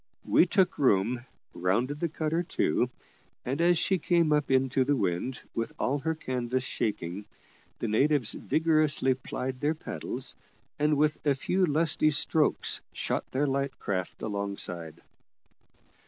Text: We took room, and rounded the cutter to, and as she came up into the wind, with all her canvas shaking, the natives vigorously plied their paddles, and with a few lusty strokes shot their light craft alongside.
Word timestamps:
We 0.25 0.47
took 0.47 0.79
room, 0.79 1.25
and 1.53 1.61
rounded 1.63 1.99
the 1.99 2.09
cutter 2.09 2.41
to, 2.41 2.89
and 3.45 3.61
as 3.61 3.77
she 3.77 3.99
came 3.99 4.33
up 4.33 4.49
into 4.49 4.83
the 4.83 4.95
wind, 4.95 5.43
with 5.53 5.73
all 5.77 5.99
her 5.99 6.15
canvas 6.15 6.63
shaking, 6.63 7.25
the 7.77 7.87
natives 7.87 8.33
vigorously 8.33 9.13
plied 9.13 9.59
their 9.59 9.75
paddles, 9.75 10.35
and 10.79 10.97
with 10.97 11.23
a 11.23 11.35
few 11.35 11.67
lusty 11.67 12.09
strokes 12.09 12.81
shot 12.93 13.27
their 13.27 13.45
light 13.45 13.77
craft 13.77 14.23
alongside. 14.23 15.01